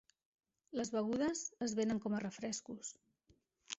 [0.79, 2.95] Les begudes es venen com a refrescos.